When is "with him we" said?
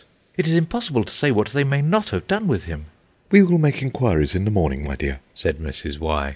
2.47-3.43